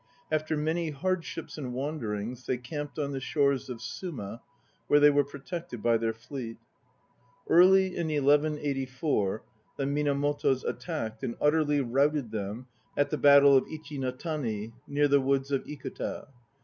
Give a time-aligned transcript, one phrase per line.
[0.31, 4.41] After many hardships and wanderings they camped on the shores of Suma,
[4.87, 6.57] where they were protected by their fleet.
[7.47, 9.43] Early in 1184
[9.77, 12.65] the Minamotos attacked and utterly routed them
[12.97, 16.29] at the Battle of Ichi no Tani, near the woods of Ikuta.